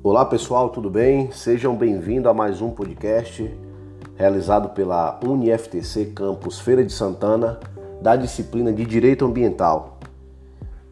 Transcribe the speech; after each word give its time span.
Olá 0.00 0.24
pessoal, 0.24 0.68
tudo 0.68 0.88
bem? 0.88 1.32
Sejam 1.32 1.74
bem-vindos 1.74 2.30
a 2.30 2.32
mais 2.32 2.62
um 2.62 2.70
podcast 2.70 3.52
realizado 4.14 4.68
pela 4.68 5.18
UniFTC 5.26 6.12
Campus 6.14 6.60
Feira 6.60 6.84
de 6.84 6.92
Santana 6.92 7.58
da 8.00 8.14
disciplina 8.14 8.72
de 8.72 8.84
Direito 8.84 9.24
Ambiental. 9.24 9.98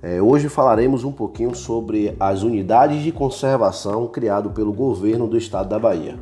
É, 0.02 0.20
hoje 0.20 0.48
falaremos 0.48 1.04
um 1.04 1.12
pouquinho 1.12 1.54
sobre 1.54 2.16
as 2.18 2.42
unidades 2.42 3.00
de 3.04 3.12
conservação 3.12 4.08
criado 4.08 4.50
pelo 4.50 4.72
governo 4.72 5.28
do 5.28 5.38
estado 5.38 5.68
da 5.68 5.78
Bahia. 5.78 6.18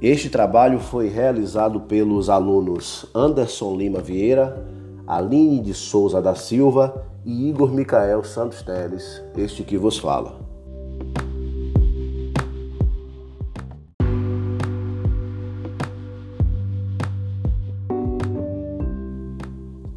Este 0.00 0.30
trabalho 0.30 0.80
foi 0.80 1.08
realizado 1.08 1.78
pelos 1.80 2.30
alunos 2.30 3.04
Anderson 3.14 3.76
Lima 3.76 4.00
Vieira, 4.00 4.66
Aline 5.06 5.60
de 5.60 5.74
Souza 5.74 6.22
da 6.22 6.34
Silva 6.34 7.04
e 7.22 7.50
Igor 7.50 7.70
Micael 7.70 8.24
Santos 8.24 8.62
Teles, 8.62 9.22
este 9.36 9.62
que 9.62 9.76
vos 9.76 9.98
fala. 9.98 10.51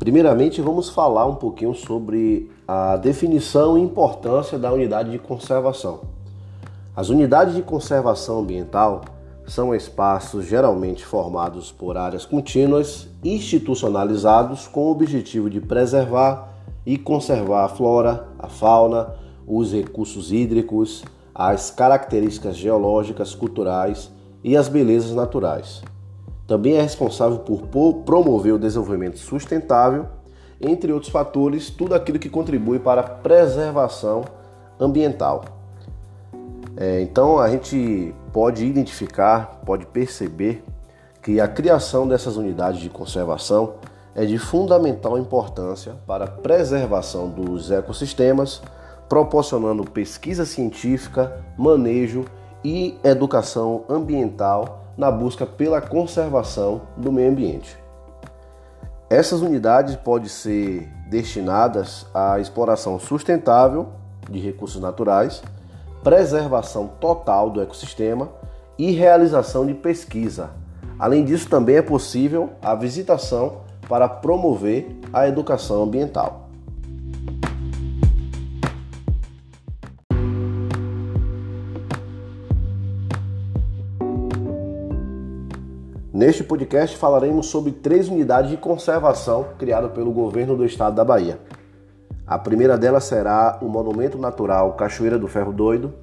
Primeiramente, 0.05 0.61
vamos 0.61 0.87
falar 0.87 1.25
um 1.25 1.33
pouquinho 1.33 1.73
sobre 1.73 2.51
a 2.67 2.95
definição 2.95 3.75
e 3.75 3.81
importância 3.81 4.55
da 4.55 4.71
unidade 4.71 5.09
de 5.09 5.17
conservação. 5.17 6.01
As 6.95 7.09
unidades 7.09 7.55
de 7.55 7.63
conservação 7.63 8.41
ambiental 8.41 9.01
são 9.47 9.73
espaços 9.73 10.45
geralmente 10.45 11.03
formados 11.03 11.71
por 11.71 11.97
áreas 11.97 12.23
contínuas 12.23 13.07
institucionalizados 13.23 14.67
com 14.67 14.81
o 14.81 14.91
objetivo 14.91 15.49
de 15.49 15.59
preservar 15.59 16.49
e 16.85 16.99
conservar 16.99 17.65
a 17.65 17.69
flora, 17.69 18.27
a 18.37 18.47
fauna, 18.47 19.15
os 19.47 19.73
recursos 19.73 20.31
hídricos, 20.31 21.03
as 21.33 21.71
características 21.71 22.55
geológicas, 22.55 23.33
culturais 23.33 24.11
e 24.43 24.55
as 24.55 24.67
belezas 24.67 25.15
naturais. 25.15 25.81
Também 26.47 26.75
é 26.75 26.81
responsável 26.81 27.39
por 27.39 28.03
promover 28.05 28.53
o 28.53 28.59
desenvolvimento 28.59 29.17
sustentável, 29.17 30.05
entre 30.61 30.91
outros 30.91 31.11
fatores, 31.11 31.69
tudo 31.69 31.95
aquilo 31.95 32.19
que 32.19 32.29
contribui 32.29 32.79
para 32.79 33.01
a 33.01 33.03
preservação 33.03 34.23
ambiental. 34.79 35.43
É, 36.77 37.01
então 37.01 37.39
a 37.39 37.49
gente 37.49 38.13
pode 38.31 38.65
identificar, 38.65 39.61
pode 39.65 39.85
perceber 39.85 40.63
que 41.21 41.39
a 41.39 41.47
criação 41.47 42.07
dessas 42.07 42.37
unidades 42.37 42.79
de 42.79 42.89
conservação 42.89 43.75
é 44.13 44.25
de 44.25 44.37
fundamental 44.37 45.17
importância 45.17 45.95
para 46.05 46.25
a 46.25 46.27
preservação 46.27 47.29
dos 47.29 47.71
ecossistemas, 47.71 48.61
proporcionando 49.09 49.83
pesquisa 49.83 50.45
científica, 50.45 51.43
manejo 51.57 52.25
e 52.63 52.97
educação 53.03 53.83
ambiental 53.89 54.84
na 54.97 55.11
busca 55.11 55.45
pela 55.45 55.81
conservação 55.81 56.81
do 56.95 57.11
meio 57.11 57.31
ambiente. 57.31 57.77
Essas 59.09 59.41
unidades 59.41 59.95
podem 59.95 60.27
ser 60.27 60.89
destinadas 61.09 62.05
à 62.13 62.39
exploração 62.39 62.99
sustentável 62.99 63.89
de 64.29 64.39
recursos 64.39 64.81
naturais, 64.81 65.43
preservação 66.03 66.87
total 66.99 67.49
do 67.49 67.61
ecossistema 67.61 68.29
e 68.77 68.91
realização 68.91 69.65
de 69.65 69.73
pesquisa. 69.73 70.49
Além 70.97 71.23
disso, 71.23 71.49
também 71.49 71.75
é 71.75 71.81
possível 71.81 72.51
a 72.61 72.73
visitação 72.73 73.61
para 73.87 74.09
promover 74.09 74.99
a 75.13 75.27
educação 75.27 75.83
ambiental. 75.83 76.44
Neste 86.15 86.45
podcast 86.45 86.95
falaremos 86.95 87.47
sobre 87.47 87.73
três 87.73 88.07
unidades 88.07 88.49
de 88.49 88.55
conservação 88.55 89.47
criadas 89.59 89.91
pelo 89.91 90.13
governo 90.13 90.55
do 90.55 90.65
estado 90.65 90.95
da 90.95 91.03
Bahia. 91.03 91.41
A 92.25 92.39
primeira 92.39 92.77
delas 92.77 93.03
será 93.03 93.59
o 93.61 93.65
Monumento 93.65 94.17
Natural 94.17 94.71
Cachoeira 94.77 95.19
do 95.19 95.27
Ferro 95.27 95.51
Doido, 95.51 95.93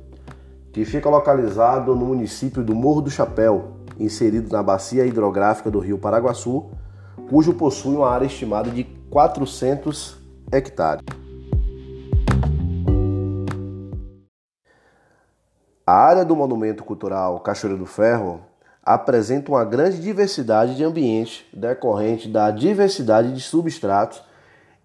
que 0.70 0.84
fica 0.84 1.08
localizado 1.08 1.96
no 1.96 2.04
município 2.04 2.62
do 2.62 2.74
Morro 2.74 3.00
do 3.00 3.10
Chapéu, 3.10 3.70
inserido 3.98 4.52
na 4.52 4.62
bacia 4.62 5.06
hidrográfica 5.06 5.70
do 5.70 5.78
rio 5.78 5.96
Paraguaçu, 5.96 6.66
cujo 7.30 7.54
possui 7.54 7.96
uma 7.96 8.10
área 8.10 8.26
estimada 8.26 8.68
de 8.68 8.84
400 9.08 10.18
hectares. 10.52 11.02
A 15.86 15.94
área 15.94 16.22
do 16.22 16.36
Monumento 16.36 16.84
Cultural 16.84 17.40
Cachoeira 17.40 17.78
do 17.78 17.86
Ferro 17.86 18.51
apresenta 18.84 19.50
uma 19.50 19.64
grande 19.64 20.00
diversidade 20.00 20.74
de 20.74 20.82
ambientes 20.82 21.44
decorrente 21.52 22.28
da 22.28 22.50
diversidade 22.50 23.32
de 23.32 23.40
substratos 23.40 24.22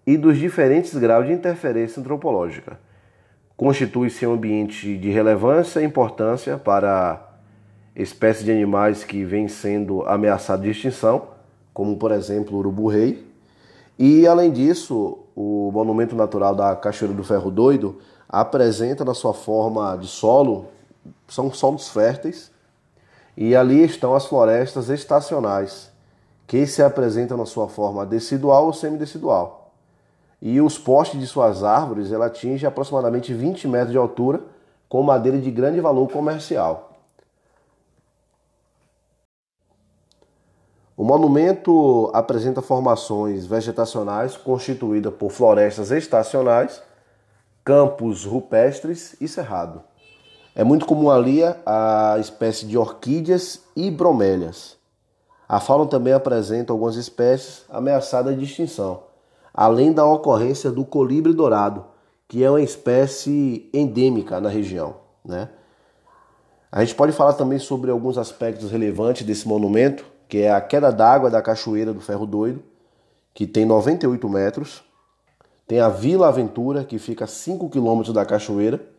e 0.06 0.16
dos 0.16 0.38
diferentes 0.38 0.94
graus 0.94 1.26
de 1.26 1.32
interferência 1.32 2.00
antropológica. 2.00 2.78
Constitui-se 3.56 4.24
um 4.24 4.34
ambiente 4.34 4.96
de 4.96 5.10
relevância 5.10 5.80
e 5.80 5.84
importância 5.84 6.56
para 6.56 7.28
espécies 7.94 8.44
de 8.44 8.52
animais 8.52 9.02
que 9.02 9.24
vêm 9.24 9.48
sendo 9.48 10.02
ameaçados 10.06 10.64
de 10.64 10.70
extinção, 10.70 11.28
como 11.74 11.96
por 11.96 12.12
exemplo 12.12 12.56
o 12.56 12.60
urubu-rei. 12.60 13.26
E 13.98 14.28
além 14.28 14.52
disso, 14.52 15.18
o 15.34 15.72
Monumento 15.72 16.14
Natural 16.14 16.54
da 16.54 16.76
Cachoeira 16.76 17.12
do 17.12 17.24
Ferro 17.24 17.50
Doido 17.50 17.98
apresenta 18.28 19.04
na 19.04 19.14
sua 19.14 19.34
forma 19.34 19.96
de 19.96 20.06
solo, 20.06 20.66
são 21.26 21.52
solos 21.52 21.88
férteis, 21.88 22.52
e 23.40 23.54
ali 23.54 23.84
estão 23.84 24.16
as 24.16 24.26
florestas 24.26 24.88
estacionais, 24.88 25.92
que 26.44 26.66
se 26.66 26.82
apresentam 26.82 27.36
na 27.36 27.46
sua 27.46 27.68
forma 27.68 28.04
decidual 28.04 28.66
ou 28.66 28.72
semidecidual. 28.72 29.70
E 30.42 30.60
os 30.60 30.76
postes 30.76 31.20
de 31.20 31.26
suas 31.28 31.62
árvores 31.62 32.10
ela 32.10 32.26
atinge 32.26 32.66
aproximadamente 32.66 33.32
20 33.32 33.68
metros 33.68 33.92
de 33.92 33.96
altura, 33.96 34.42
com 34.88 35.04
madeira 35.04 35.38
de 35.38 35.52
grande 35.52 35.80
valor 35.80 36.10
comercial. 36.10 36.98
O 40.96 41.04
monumento 41.04 42.10
apresenta 42.12 42.60
formações 42.60 43.46
vegetacionais 43.46 44.36
constituídas 44.36 45.14
por 45.14 45.30
florestas 45.30 45.92
estacionais, 45.92 46.82
campos 47.64 48.24
rupestres 48.24 49.14
e 49.20 49.28
cerrado. 49.28 49.87
É 50.58 50.64
muito 50.64 50.86
comum 50.86 51.08
ali 51.08 51.38
a 51.64 52.16
espécie 52.18 52.66
de 52.66 52.76
orquídeas 52.76 53.60
e 53.76 53.92
bromélias. 53.92 54.76
A 55.48 55.60
fauna 55.60 55.86
também 55.86 56.12
apresenta 56.12 56.72
algumas 56.72 56.96
espécies 56.96 57.62
ameaçadas 57.70 58.36
de 58.36 58.44
extinção, 58.44 59.04
além 59.54 59.92
da 59.92 60.04
ocorrência 60.04 60.72
do 60.72 60.84
colibri 60.84 61.32
dourado, 61.32 61.84
que 62.26 62.42
é 62.42 62.50
uma 62.50 62.60
espécie 62.60 63.70
endêmica 63.72 64.40
na 64.40 64.48
região. 64.48 64.96
Né? 65.24 65.48
A 66.72 66.80
gente 66.80 66.96
pode 66.96 67.12
falar 67.12 67.34
também 67.34 67.60
sobre 67.60 67.92
alguns 67.92 68.18
aspectos 68.18 68.72
relevantes 68.72 69.24
desse 69.24 69.46
monumento, 69.46 70.04
que 70.28 70.38
é 70.38 70.50
a 70.50 70.60
queda 70.60 70.90
d'água 70.90 71.30
da 71.30 71.40
Cachoeira 71.40 71.94
do 71.94 72.00
Ferro 72.00 72.26
Doido, 72.26 72.64
que 73.32 73.46
tem 73.46 73.64
98 73.64 74.28
metros. 74.28 74.82
Tem 75.68 75.78
a 75.78 75.88
Vila 75.88 76.26
Aventura, 76.26 76.82
que 76.82 76.98
fica 76.98 77.26
a 77.26 77.28
5 77.28 77.70
quilômetros 77.70 78.12
da 78.12 78.26
cachoeira 78.26 78.97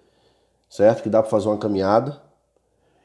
certo? 0.69 1.03
Que 1.03 1.09
dá 1.09 1.21
para 1.21 1.31
fazer 1.31 1.47
uma 1.47 1.57
caminhada. 1.57 2.21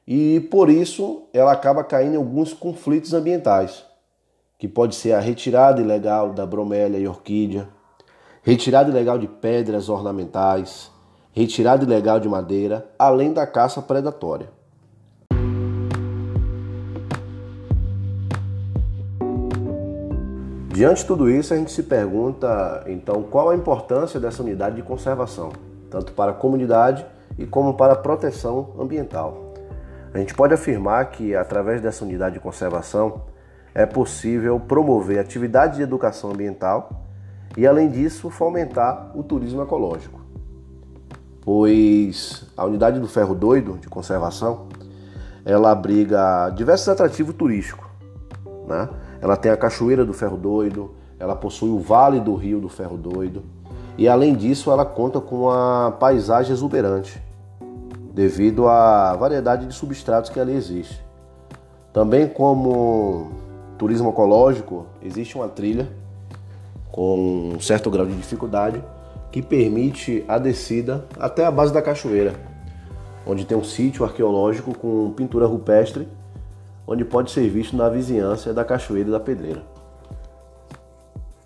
E 0.07 0.41
por 0.51 0.69
isso 0.69 1.23
ela 1.33 1.53
acaba 1.53 1.83
caindo 1.83 2.15
em 2.15 2.19
alguns 2.19 2.53
conflitos 2.53 3.15
ambientais, 3.15 3.85
que 4.59 4.69
pode 4.69 4.95
ser 4.95 5.13
a 5.13 5.21
retirada 5.21 5.81
ilegal 5.81 6.33
da 6.33 6.45
bromélia 6.45 6.99
e 6.99 7.09
orquídea, 7.09 7.67
retirada 8.43 8.91
ilegal 8.91 9.19
de 9.19 9.27
pedras 9.27 9.89
ornamentais, 9.89 10.91
retirada 11.33 11.85
ilegal 11.85 12.21
de 12.21 12.29
madeira, 12.29 12.87
além 12.99 13.33
da 13.33 13.47
caça 13.47 13.81
predatória. 13.81 14.49
Diante 20.75 21.03
de 21.03 21.07
tudo 21.07 21.31
isso, 21.31 21.55
a 21.55 21.57
gente 21.57 21.71
se 21.71 21.85
pergunta 21.85 22.85
então 22.89 23.23
qual 23.23 23.49
a 23.49 23.55
importância 23.55 24.19
dessa 24.19 24.43
unidade 24.43 24.77
de 24.77 24.83
conservação, 24.83 25.53
tanto 25.89 26.13
para 26.13 26.33
a 26.33 26.35
comunidade 26.35 27.07
e 27.39 27.47
como 27.47 27.75
para 27.75 27.97
proteção 27.97 28.75
ambiental. 28.79 29.53
A 30.13 30.19
gente 30.19 30.35
pode 30.35 30.55
afirmar 30.55 31.11
que, 31.11 31.35
através 31.35 31.81
dessa 31.81 32.05
unidade 32.05 32.35
de 32.35 32.41
conservação, 32.41 33.23
é 33.75 33.85
possível 33.85 34.61
promover 34.61 35.19
atividades 35.19 35.79
de 35.79 35.83
educação 35.83 36.31
ambiental 36.31 37.05
e, 37.57 37.67
além 37.67 37.91
disso, 37.91 38.31
fomentar 38.31 39.11
o 39.15 39.23
turismo 39.23 39.63
ecológico. 39.63 40.21
Pois 41.43 42.47
a 42.57 42.65
unidade 42.65 43.01
do 43.01 43.09
Ferro 43.09 43.35
Doido 43.35 43.77
de 43.79 43.89
conservação 43.89 44.69
ela 45.45 45.71
abriga 45.71 46.49
diversos 46.51 46.89
atrativos 46.89 47.35
turísticos. 47.35 47.87
Né? 48.67 48.89
Ela 49.21 49.37
tem 49.37 49.53
a 49.53 49.57
Cachoeira 49.57 50.05
do 50.05 50.15
Ferro 50.15 50.37
Doido, 50.37 50.93
ela 51.19 51.37
possui 51.37 51.71
o 51.71 51.79
Vale 51.81 52.19
do 52.19 52.35
Rio 52.35 52.61
do 52.61 52.69
Ferro 52.69 52.97
Doido, 52.97 53.43
e 53.97 54.09
além 54.09 54.35
disso, 54.35 54.71
ela 54.73 54.85
conta 54.85 55.21
com 55.21 55.43
uma 55.43 55.93
paisagem 56.01 56.53
exuberante. 56.53 57.23
Devido 58.15 58.69
à 58.69 59.17
variedade 59.17 59.67
de 59.67 59.75
substratos 59.75 60.31
que 60.31 60.39
ali 60.39 60.55
existe. 60.55 61.05
Também 61.93 62.29
como 62.29 63.33
turismo 63.77 64.11
ecológico, 64.11 64.87
existe 65.03 65.35
uma 65.35 65.49
trilha 65.49 65.89
com 66.93 67.53
um 67.55 67.61
certo 67.61 67.91
grau 67.91 68.07
de 68.07 68.15
dificuldade 68.15 68.83
que 69.33 69.43
permite 69.43 70.25
a 70.29 70.39
descida 70.39 71.05
até 71.19 71.45
a 71.45 71.51
base 71.51 71.75
da 71.75 71.83
cachoeira, 71.83 72.35
onde 73.27 73.45
tem 73.45 73.59
um 73.59 73.65
sítio 73.65 74.05
arqueológico 74.05 74.79
com 74.79 75.11
pintura 75.11 75.45
rupestre, 75.45 76.07
onde 76.87 77.05
pode 77.05 77.33
ser 77.33 77.49
visto 77.49 77.77
na 77.77 77.89
vizinhança 77.89 78.55
da 78.55 78.65
cachoeira 78.65 79.09
e 79.09 79.13
da 79.13 79.19
pedreira. 79.19 79.65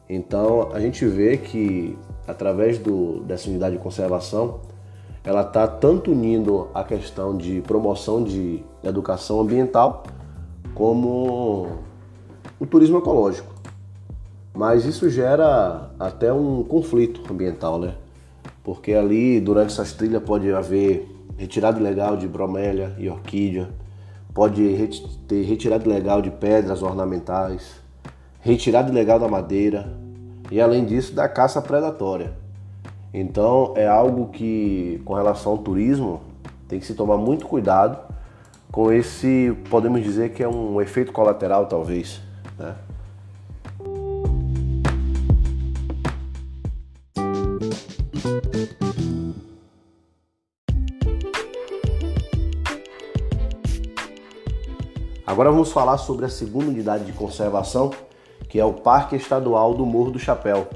Então 0.07 0.71
a 0.73 0.81
gente 0.81 1.07
vê 1.07 1.39
que 1.39 1.99
através 2.27 2.79
do, 2.79 3.21
dessa 3.21 3.49
unidade 3.49 3.77
de 3.77 3.83
conservação, 3.83 4.61
ela 5.29 5.43
está 5.43 5.69
tanto 5.69 6.11
unindo 6.11 6.69
a 6.73 6.83
questão 6.83 7.37
de 7.37 7.61
promoção 7.61 8.25
de 8.25 8.65
educação 8.83 9.39
ambiental 9.43 10.05
como 10.75 11.69
o 12.59 12.65
turismo 12.65 12.97
ecológico. 12.97 13.53
Mas 14.55 14.87
isso 14.87 15.11
gera 15.11 15.91
até 16.01 16.33
um 16.33 16.65
conflito 16.65 17.31
ambiental, 17.31 17.79
né? 17.79 17.97
Porque 18.65 18.95
ali, 18.95 19.39
durante 19.39 19.71
essas 19.71 19.93
trilhas, 19.93 20.23
pode 20.23 20.51
haver 20.51 21.15
retirada 21.37 21.79
ilegal 21.79 22.17
de 22.17 22.27
bromélia 22.27 22.97
e 22.97 23.07
orquídea, 23.11 23.69
pode 24.33 24.89
ter 25.29 25.43
retirada 25.43 25.85
ilegal 25.85 26.23
de 26.23 26.31
pedras 26.31 26.83
ornamentais, 26.83 27.83
retirada 28.41 28.91
ilegal 28.91 29.21
da 29.21 29.29
madeira 29.29 29.95
e, 30.51 30.59
além 30.59 30.87
disso, 30.87 31.15
da 31.15 31.29
caça 31.29 31.61
predatória. 31.61 32.48
Então, 33.13 33.73
é 33.75 33.87
algo 33.87 34.29
que, 34.29 35.01
com 35.05 35.15
relação 35.15 35.53
ao 35.53 35.59
turismo, 35.59 36.21
tem 36.69 36.79
que 36.79 36.87
se 36.87 36.95
tomar 36.95 37.17
muito 37.17 37.47
cuidado 37.47 37.99
com 38.71 38.93
esse, 38.93 39.57
podemos 39.71 40.03
dizer 40.03 40.33
que 40.35 40.43
é 40.43 40.49
um 40.49 40.81
efeito 40.81 41.13
colateral, 41.13 41.67
talvez. 41.67 42.21
Né? 42.59 42.75
Agora 55.27 55.51
vamos 55.51 55.71
falar 55.71 55.99
sobre 55.99 56.27
a 56.27 56.29
segunda 56.29 56.67
unidade 56.67 57.05
de 57.05 57.13
conservação, 57.13 57.91
que 58.49 58.59
é 58.59 58.65
o 58.65 58.73
Parque 58.73 59.15
Estadual 59.15 59.73
do 59.73 59.87
Morro 59.87 60.11
do 60.11 60.19
Chapéu. 60.19 60.67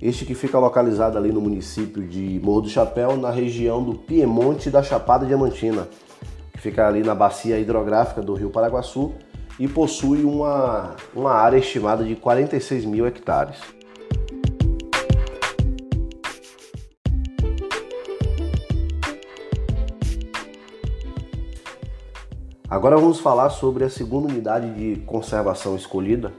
Este 0.00 0.24
que 0.24 0.34
fica 0.34 0.56
localizado 0.60 1.18
ali 1.18 1.32
no 1.32 1.40
município 1.40 2.06
de 2.06 2.40
Morro 2.40 2.60
do 2.60 2.68
Chapéu, 2.68 3.16
na 3.16 3.30
região 3.30 3.82
do 3.82 3.94
Piemonte 3.94 4.70
da 4.70 4.80
Chapada 4.80 5.26
Diamantina, 5.26 5.88
que 6.52 6.60
fica 6.60 6.86
ali 6.86 7.02
na 7.02 7.16
bacia 7.16 7.58
hidrográfica 7.58 8.22
do 8.22 8.32
Rio 8.34 8.48
Paraguaçu 8.48 9.12
e 9.58 9.66
possui 9.66 10.22
uma, 10.22 10.94
uma 11.12 11.32
área 11.32 11.58
estimada 11.58 12.04
de 12.04 12.14
46 12.14 12.84
mil 12.84 13.08
hectares. 13.08 13.56
Agora 22.70 22.96
vamos 22.96 23.18
falar 23.18 23.50
sobre 23.50 23.82
a 23.82 23.90
segunda 23.90 24.28
unidade 24.28 24.72
de 24.74 25.00
conservação 25.00 25.74
escolhida, 25.74 26.32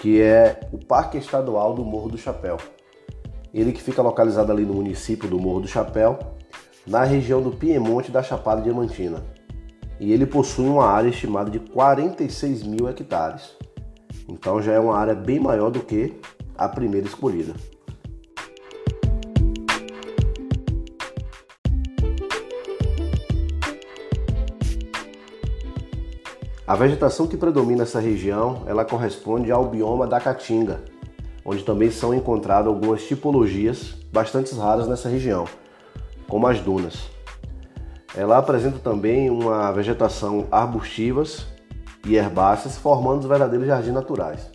que 0.00 0.20
é 0.20 0.60
o 0.70 0.78
Parque 0.78 1.18
Estadual 1.18 1.74
do 1.74 1.84
Morro 1.84 2.10
do 2.10 2.18
Chapéu. 2.18 2.58
Ele 3.52 3.72
que 3.72 3.82
fica 3.82 4.02
localizado 4.02 4.50
ali 4.50 4.64
no 4.64 4.74
município 4.74 5.28
do 5.28 5.38
Morro 5.38 5.60
do 5.60 5.68
Chapéu, 5.68 6.18
na 6.86 7.04
região 7.04 7.42
do 7.42 7.50
Piemonte 7.50 8.10
da 8.10 8.22
Chapada 8.22 8.62
Diamantina 8.62 9.22
e 10.02 10.12
ele 10.12 10.26
possui 10.26 10.66
uma 10.66 10.84
área 10.84 11.10
estimada 11.10 11.48
de 11.48 11.60
46 11.60 12.64
mil 12.64 12.88
hectares. 12.88 13.56
Então 14.28 14.60
já 14.60 14.72
é 14.72 14.80
uma 14.80 14.96
área 14.96 15.14
bem 15.14 15.38
maior 15.38 15.70
do 15.70 15.78
que 15.78 16.18
a 16.58 16.68
primeira 16.68 17.06
escolhida. 17.06 17.54
A 26.66 26.74
vegetação 26.74 27.28
que 27.28 27.36
predomina 27.36 27.80
nessa 27.80 28.00
região, 28.00 28.64
ela 28.66 28.84
corresponde 28.84 29.52
ao 29.52 29.66
bioma 29.66 30.04
da 30.04 30.18
Caatinga, 30.18 30.80
onde 31.44 31.64
também 31.64 31.90
são 31.90 32.14
encontradas 32.14 32.68
algumas 32.68 33.02
tipologias 33.04 33.94
bastante 34.12 34.54
raras 34.54 34.86
nessa 34.86 35.08
região, 35.08 35.44
como 36.28 36.46
as 36.46 36.60
dunas. 36.60 37.10
Ela 38.14 38.38
apresenta 38.38 38.78
também 38.78 39.30
uma 39.30 39.72
vegetação 39.72 40.46
arbustivas 40.50 41.46
e 42.06 42.16
herbáceas, 42.16 42.76
formando 42.76 43.20
os 43.20 43.26
verdadeiros 43.26 43.66
jardins 43.66 43.94
naturais. 43.94 44.50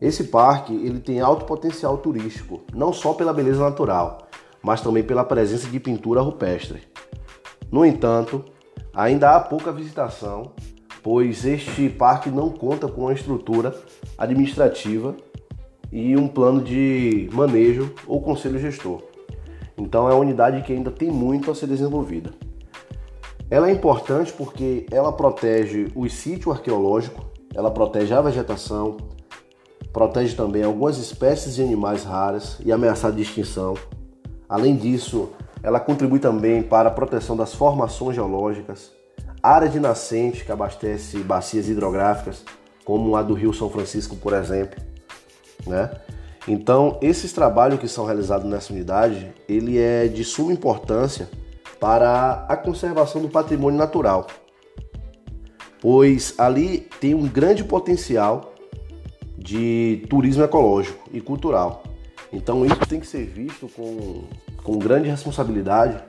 Esse 0.00 0.24
parque 0.24 0.74
ele 0.74 1.00
tem 1.00 1.20
alto 1.20 1.44
potencial 1.44 1.96
turístico, 1.96 2.60
não 2.74 2.92
só 2.92 3.14
pela 3.14 3.32
beleza 3.32 3.60
natural, 3.60 4.26
mas 4.62 4.80
também 4.80 5.02
pela 5.02 5.24
presença 5.24 5.68
de 5.68 5.80
pintura 5.80 6.20
rupestre. 6.20 6.82
No 7.70 7.86
entanto, 7.86 8.44
ainda 8.92 9.34
há 9.34 9.40
pouca 9.40 9.72
visitação, 9.72 10.52
pois 11.02 11.44
este 11.44 11.88
parque 11.88 12.30
não 12.30 12.50
conta 12.50 12.86
com 12.86 13.02
uma 13.02 13.12
estrutura 13.12 13.74
administrativa 14.18 15.16
e 15.92 16.16
um 16.16 16.26
plano 16.26 16.62
de 16.62 17.28
manejo 17.32 17.92
ou 18.06 18.22
conselho 18.22 18.58
gestor. 18.58 19.02
Então 19.76 20.08
é 20.08 20.14
uma 20.14 20.20
unidade 20.20 20.62
que 20.62 20.72
ainda 20.72 20.90
tem 20.90 21.10
muito 21.10 21.50
a 21.50 21.54
ser 21.54 21.66
desenvolvida. 21.66 22.30
Ela 23.50 23.68
é 23.68 23.72
importante 23.72 24.32
porque 24.32 24.86
ela 24.90 25.12
protege 25.12 25.92
o 25.94 26.08
sítio 26.08 26.50
arqueológico, 26.50 27.22
ela 27.54 27.70
protege 27.70 28.14
a 28.14 28.22
vegetação, 28.22 28.96
protege 29.92 30.34
também 30.34 30.62
algumas 30.62 30.96
espécies 30.96 31.56
de 31.56 31.62
animais 31.62 32.02
raras 32.02 32.56
e 32.64 32.72
ameaçadas 32.72 33.16
de 33.16 33.22
extinção. 33.22 33.74
Além 34.48 34.74
disso, 34.74 35.30
ela 35.62 35.78
contribui 35.78 36.18
também 36.18 36.62
para 36.62 36.88
a 36.88 36.92
proteção 36.92 37.36
das 37.36 37.54
formações 37.54 38.16
geológicas, 38.16 38.90
área 39.42 39.68
de 39.68 39.78
nascente 39.78 40.44
que 40.44 40.52
abastece 40.52 41.18
bacias 41.18 41.68
hidrográficas, 41.68 42.42
como 42.84 43.14
a 43.16 43.22
do 43.22 43.34
Rio 43.34 43.52
São 43.52 43.68
Francisco, 43.68 44.16
por 44.16 44.32
exemplo, 44.32 44.80
né? 45.66 45.90
Então, 46.46 46.98
esses 47.00 47.32
trabalhos 47.32 47.78
que 47.78 47.86
são 47.86 48.04
realizados 48.04 48.48
nessa 48.48 48.72
unidade, 48.72 49.32
ele 49.48 49.78
é 49.78 50.08
de 50.08 50.24
suma 50.24 50.52
importância 50.52 51.28
para 51.78 52.44
a 52.48 52.56
conservação 52.56 53.22
do 53.22 53.28
patrimônio 53.28 53.78
natural, 53.78 54.26
pois 55.80 56.34
ali 56.38 56.88
tem 57.00 57.14
um 57.14 57.26
grande 57.26 57.62
potencial 57.64 58.54
de 59.38 60.04
turismo 60.08 60.42
ecológico 60.42 61.08
e 61.12 61.20
cultural. 61.20 61.82
Então, 62.32 62.64
isso 62.64 62.86
tem 62.88 62.98
que 62.98 63.06
ser 63.06 63.26
visto 63.26 63.68
com, 63.68 64.24
com 64.62 64.78
grande 64.78 65.08
responsabilidade 65.08 66.02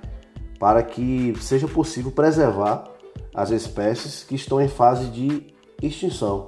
para 0.60 0.82
que 0.82 1.34
seja 1.42 1.68
possível 1.68 2.12
preservar 2.12 2.86
as 3.34 3.52
espécies 3.52 4.24
que 4.24 4.36
estão 4.36 4.62
em 4.62 4.68
fase 4.68 5.10
de 5.10 5.44
extinção. 5.82 6.46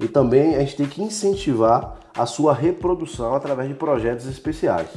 E 0.00 0.08
também 0.08 0.56
a 0.56 0.60
gente 0.60 0.76
tem 0.76 0.86
que 0.86 1.02
incentivar 1.02 2.00
a 2.16 2.26
sua 2.26 2.54
reprodução 2.54 3.34
através 3.34 3.68
de 3.68 3.74
projetos 3.74 4.26
especiais. 4.26 4.88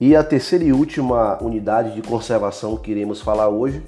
E 0.00 0.14
a 0.14 0.22
terceira 0.22 0.64
e 0.64 0.72
última 0.72 1.42
unidade 1.42 1.94
de 1.94 2.02
conservação 2.02 2.76
que 2.76 2.90
iremos 2.90 3.20
falar 3.20 3.48
hoje 3.48 3.82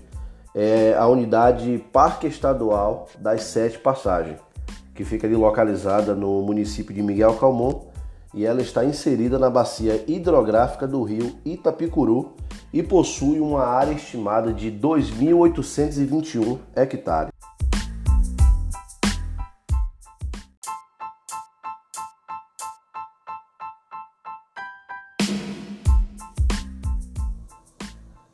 é 0.55 0.95
a 0.95 1.07
unidade 1.07 1.85
Parque 1.93 2.27
Estadual 2.27 3.07
das 3.19 3.45
Sete 3.45 3.79
Passagens 3.79 4.50
que 4.95 5.05
fica 5.05 5.27
ali 5.27 5.37
localizada 5.37 6.15
no 6.15 6.43
município 6.43 6.95
de 6.95 7.03
Miguel 7.03 7.35
Calmon 7.35 7.91
e 8.33 8.45
ela 8.47 8.61
está 8.61 8.85
inserida 8.85 9.39
na 9.39 9.51
bacia 9.51 10.05
hidrográfica 10.07 10.87
do 10.87 11.03
rio 11.03 11.33
Itapicuru 11.45 12.37
e 12.73 12.83
possui 12.83 13.41
uma 13.41 13.65
área 13.65 13.93
estimada 13.93 14.53
de 14.53 14.71
2.821 14.71 16.59
hectares. 16.77 17.31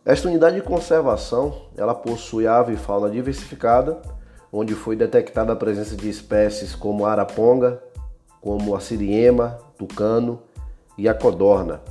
Esta 0.05 0.29
unidade 0.29 0.55
de 0.55 0.63
conservação, 0.63 1.63
ela 1.77 1.93
possui 1.93 2.47
ave 2.47 2.75
e 2.75 2.77
fauna 2.77 3.11
diversificada, 3.11 4.01
onde 4.57 4.75
foi 4.75 4.97
detectada 4.97 5.53
a 5.53 5.57
presença 5.57 5.95
de 5.95 6.09
espécies 6.09 6.75
como 6.75 7.05
a 7.05 7.13
araponga, 7.13 7.83
como 8.41 8.75
a 8.75 8.81
siriema, 8.81 9.59
tucano 9.77 10.41
e 10.97 11.07
a 11.07 11.13
codorna. 11.13 11.83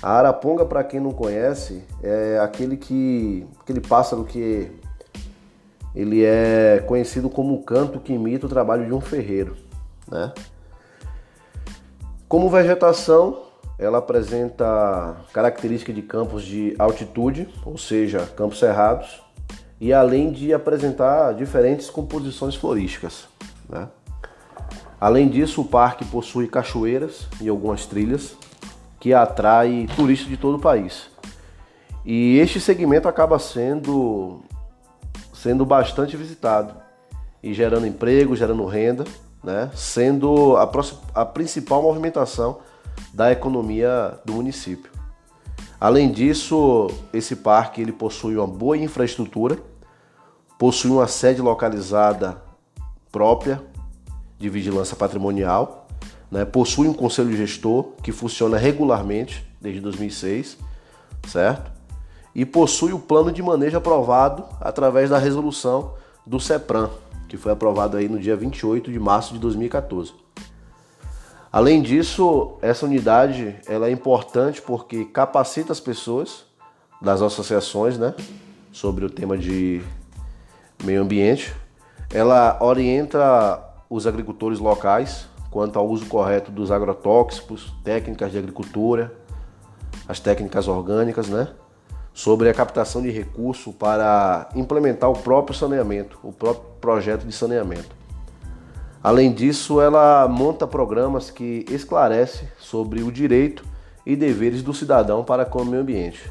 A 0.00 0.12
araponga, 0.12 0.64
para 0.64 0.84
quem 0.84 1.00
não 1.00 1.10
conhece, 1.10 1.82
é 2.00 2.38
aquele 2.38 2.76
que 2.76 3.44
aquele 3.60 3.80
pássaro 3.80 4.24
que 4.24 4.70
ele 5.92 6.24
é 6.24 6.84
conhecido 6.86 7.28
como 7.28 7.54
o 7.54 7.62
canto 7.64 7.98
que 7.98 8.12
imita 8.12 8.46
o 8.46 8.48
trabalho 8.48 8.86
de 8.86 8.92
um 8.92 9.00
ferreiro, 9.00 9.56
né? 10.06 10.32
Como 12.28 12.48
vegetação, 12.48 13.42
ela 13.76 13.98
apresenta 13.98 15.16
características 15.32 15.96
de 15.96 16.02
campos 16.02 16.44
de 16.44 16.76
altitude, 16.78 17.48
ou 17.64 17.76
seja, 17.76 18.24
campos 18.36 18.60
cerrados, 18.60 19.20
e 19.80 19.92
além 19.92 20.30
de 20.32 20.52
apresentar 20.52 21.34
diferentes 21.34 21.88
composições 21.88 22.54
florísticas. 22.54 23.28
Né? 23.68 23.88
Além 25.00 25.28
disso, 25.28 25.60
o 25.60 25.64
parque 25.64 26.04
possui 26.04 26.48
cachoeiras 26.48 27.28
e 27.40 27.48
algumas 27.48 27.86
trilhas 27.86 28.36
que 28.98 29.14
atrai 29.14 29.88
turistas 29.94 30.28
de 30.28 30.36
todo 30.36 30.56
o 30.56 30.60
país. 30.60 31.08
E 32.04 32.38
este 32.38 32.60
segmento 32.60 33.08
acaba 33.08 33.38
sendo 33.38 34.40
sendo 35.32 35.64
bastante 35.64 36.16
visitado 36.16 36.74
e 37.40 37.54
gerando 37.54 37.86
emprego, 37.86 38.34
gerando 38.34 38.66
renda, 38.66 39.04
né? 39.42 39.70
sendo 39.72 40.56
a, 40.56 40.68
a 41.14 41.24
principal 41.24 41.80
movimentação 41.80 42.58
da 43.14 43.30
economia 43.30 44.18
do 44.24 44.32
município. 44.32 44.97
Além 45.80 46.10
disso, 46.10 46.88
esse 47.12 47.36
parque 47.36 47.80
ele 47.80 47.92
possui 47.92 48.36
uma 48.36 48.46
boa 48.46 48.76
infraestrutura, 48.76 49.58
possui 50.58 50.90
uma 50.90 51.06
sede 51.06 51.40
localizada 51.40 52.42
própria 53.12 53.62
de 54.38 54.48
vigilância 54.48 54.96
patrimonial, 54.96 55.86
né? 56.30 56.44
possui 56.44 56.88
um 56.88 56.94
conselho 56.94 57.36
gestor 57.36 57.92
que 58.02 58.10
funciona 58.10 58.58
regularmente 58.58 59.48
desde 59.60 59.80
2006, 59.80 60.58
certo? 61.28 61.78
e 62.34 62.44
possui 62.44 62.92
o 62.92 62.98
plano 62.98 63.32
de 63.32 63.42
manejo 63.42 63.76
aprovado 63.76 64.44
através 64.60 65.10
da 65.10 65.18
resolução 65.18 65.94
do 66.26 66.38
CEPRAM, 66.38 66.90
que 67.28 67.36
foi 67.36 67.50
aprovado 67.50 67.96
aí 67.96 68.08
no 68.08 68.18
dia 68.18 68.36
28 68.36 68.92
de 68.92 68.98
março 68.98 69.34
de 69.34 69.40
2014. 69.40 70.12
Além 71.50 71.80
disso, 71.80 72.58
essa 72.60 72.84
unidade 72.84 73.56
ela 73.66 73.88
é 73.88 73.90
importante 73.90 74.60
porque 74.60 75.04
capacita 75.04 75.72
as 75.72 75.80
pessoas 75.80 76.44
das 77.00 77.22
associações, 77.22 77.96
né, 77.96 78.14
sobre 78.72 79.04
o 79.04 79.10
tema 79.10 79.38
de 79.38 79.80
meio 80.84 81.02
ambiente. 81.02 81.54
Ela 82.12 82.58
orienta 82.60 83.62
os 83.88 84.06
agricultores 84.06 84.58
locais 84.58 85.26
quanto 85.50 85.78
ao 85.78 85.88
uso 85.88 86.06
correto 86.06 86.50
dos 86.50 86.70
agrotóxicos, 86.70 87.72
técnicas 87.82 88.30
de 88.30 88.38
agricultura, 88.38 89.14
as 90.06 90.20
técnicas 90.20 90.68
orgânicas, 90.68 91.28
né? 91.28 91.48
sobre 92.18 92.50
a 92.50 92.54
captação 92.54 93.00
de 93.00 93.10
recurso 93.10 93.72
para 93.72 94.48
implementar 94.56 95.08
o 95.08 95.12
próprio 95.14 95.56
saneamento, 95.56 96.18
o 96.24 96.32
próprio 96.32 96.64
projeto 96.80 97.24
de 97.24 97.32
saneamento. 97.32 97.94
Além 99.02 99.32
disso, 99.32 99.80
ela 99.80 100.26
monta 100.28 100.66
programas 100.66 101.30
que 101.30 101.64
esclarecem 101.70 102.48
sobre 102.58 103.02
o 103.02 103.12
direito 103.12 103.64
e 104.04 104.16
deveres 104.16 104.62
do 104.62 104.74
cidadão 104.74 105.22
para 105.22 105.44
com 105.44 105.62
o 105.62 105.64
meio 105.64 105.82
ambiente. 105.82 106.30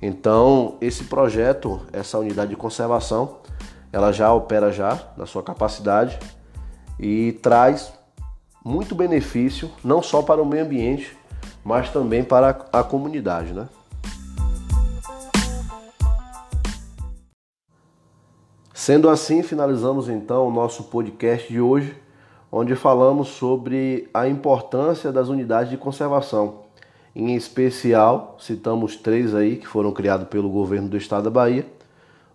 Então, 0.00 0.76
esse 0.80 1.04
projeto, 1.04 1.80
essa 1.92 2.18
unidade 2.18 2.50
de 2.50 2.56
conservação, 2.56 3.38
ela 3.92 4.12
já 4.12 4.32
opera 4.32 4.70
já 4.72 4.98
na 5.16 5.26
sua 5.26 5.42
capacidade 5.42 6.18
e 6.98 7.32
traz 7.42 7.92
muito 8.64 8.94
benefício 8.94 9.70
não 9.82 10.02
só 10.02 10.22
para 10.22 10.42
o 10.42 10.46
meio 10.46 10.64
ambiente, 10.64 11.16
mas 11.64 11.90
também 11.90 12.22
para 12.22 12.50
a 12.72 12.82
comunidade, 12.82 13.52
né? 13.52 13.68
Sendo 18.88 19.10
assim, 19.10 19.42
finalizamos 19.42 20.08
então 20.08 20.48
o 20.48 20.50
nosso 20.50 20.84
podcast 20.84 21.46
de 21.46 21.60
hoje, 21.60 21.94
onde 22.50 22.74
falamos 22.74 23.28
sobre 23.28 24.08
a 24.14 24.26
importância 24.26 25.12
das 25.12 25.28
unidades 25.28 25.68
de 25.68 25.76
conservação. 25.76 26.60
Em 27.14 27.34
especial, 27.34 28.36
citamos 28.40 28.96
três 28.96 29.34
aí 29.34 29.56
que 29.56 29.66
foram 29.66 29.92
criados 29.92 30.26
pelo 30.28 30.48
governo 30.48 30.88
do 30.88 30.96
estado 30.96 31.24
da 31.24 31.30
Bahia, 31.30 31.66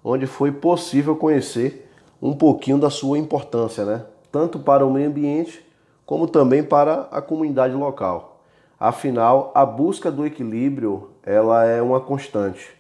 onde 0.04 0.28
foi 0.28 0.52
possível 0.52 1.16
conhecer 1.16 1.92
um 2.22 2.34
pouquinho 2.34 2.78
da 2.78 2.92
sua 2.92 3.18
importância, 3.18 3.84
né? 3.84 4.06
Tanto 4.32 4.60
para 4.60 4.86
o 4.86 4.94
meio 4.94 5.10
ambiente 5.10 5.66
como 6.06 6.28
também 6.28 6.62
para 6.62 7.08
a 7.10 7.20
comunidade 7.20 7.74
local. 7.74 8.44
Afinal, 8.80 9.52
a 9.56 9.66
busca 9.66 10.12
do 10.12 10.24
equilíbrio, 10.24 11.10
ela 11.24 11.66
é 11.66 11.82
uma 11.82 12.00
constante. 12.00 12.80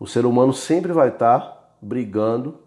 O 0.00 0.06
ser 0.08 0.26
humano 0.26 0.52
sempre 0.52 0.92
vai 0.92 1.10
estar 1.10 1.76
brigando 1.80 2.60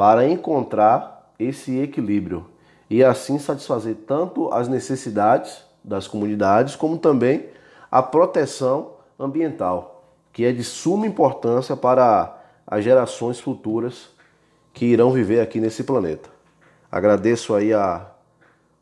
para 0.00 0.26
encontrar 0.26 1.30
esse 1.38 1.78
equilíbrio 1.78 2.46
e 2.88 3.04
assim 3.04 3.38
satisfazer 3.38 3.94
tanto 4.06 4.50
as 4.50 4.66
necessidades 4.66 5.62
das 5.84 6.08
comunidades 6.08 6.74
como 6.74 6.96
também 6.96 7.50
a 7.90 8.02
proteção 8.02 8.92
ambiental, 9.18 10.02
que 10.32 10.46
é 10.46 10.52
de 10.52 10.64
suma 10.64 11.06
importância 11.06 11.76
para 11.76 12.34
as 12.66 12.82
gerações 12.82 13.38
futuras 13.38 14.08
que 14.72 14.86
irão 14.86 15.12
viver 15.12 15.42
aqui 15.42 15.60
nesse 15.60 15.84
planeta. 15.84 16.30
Agradeço 16.90 17.54
aí 17.54 17.74
a 17.74 18.06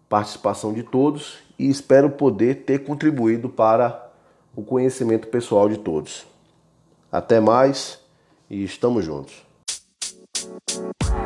participação 0.09 0.73
de 0.73 0.85
todos 0.85 1.41
e 1.59 1.69
espero 1.69 2.11
poder 2.11 2.63
ter 2.63 2.85
contribuído 2.85 3.49
para 3.49 4.09
o 4.55 4.63
conhecimento 4.63 5.27
pessoal 5.27 5.69
de 5.69 5.79
todos. 5.79 6.29
Até 7.11 7.41
mais 7.41 7.99
e 8.49 8.63
estamos 8.63 9.05
juntos. 9.05 9.48
Bye. 10.67 11.18